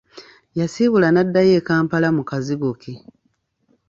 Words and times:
Yasiibula 0.59 1.07
n'addayo 1.11 1.53
e 1.59 1.63
Kampala 1.67 2.07
mu 2.17 2.23
kazigo 2.29 2.71
ke. 2.81 2.93